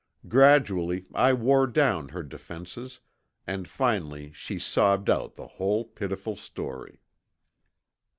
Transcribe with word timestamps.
Gradually 0.27 1.05
I 1.13 1.31
wore 1.33 1.67
down 1.67 2.09
her 2.09 2.23
defenses 2.23 3.01
and 3.45 3.67
finally 3.67 4.31
she 4.33 4.57
sobbed 4.57 5.11
out 5.11 5.35
the 5.35 5.45
whole 5.45 5.85
pitiful 5.85 6.35
story. 6.35 7.03